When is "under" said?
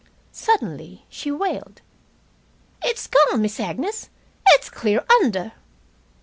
5.21-5.51